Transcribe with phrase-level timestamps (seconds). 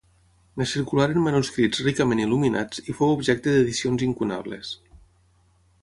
[0.63, 4.77] En circularen manuscrits ricament il·luminats i fou objecte d'edicions incunables.